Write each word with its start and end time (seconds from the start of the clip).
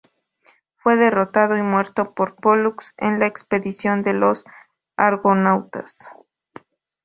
Fue 0.77 0.95
derrotado 0.95 1.55
y 1.57 1.61
muerto 1.61 2.15
por 2.15 2.33
Pólux 2.35 2.95
en 2.97 3.19
la 3.19 3.27
expedición 3.27 4.01
de 4.01 4.13
los 4.13 4.45
argonautas. 4.97 5.95